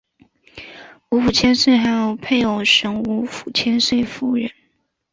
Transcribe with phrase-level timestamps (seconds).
[1.11, 4.49] 吴府千岁还有配偶神吴府千岁夫人。